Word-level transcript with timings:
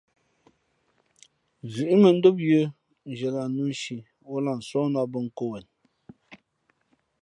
Zʉ̌ʼ 1.73 1.99
mᾱndóm 2.01 2.37
yə̌ 2.47 2.61
nzhie 3.09 3.29
lah 3.35 3.47
nnū 3.49 3.63
nshi 3.73 3.97
ǒ 4.31 4.33
lah 4.45 4.57
nsóhnā 4.59 5.01
bᾱ 5.11 5.19
nkō 5.27 5.45
wen. 5.51 5.65